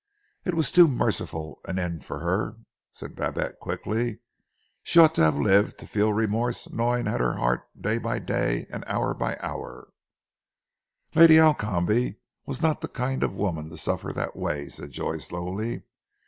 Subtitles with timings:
[0.45, 2.57] "It was too merciful an end for her!"
[2.91, 4.17] said Babette quickly.
[4.81, 8.65] "She ought to have lived to feel remorse gnawing at her heart day by day
[8.71, 9.89] and hour by hour"
[11.13, 12.15] "Lady Alcombe
[12.47, 15.83] was not the kind of woman to suffer that way," said Joy slowly.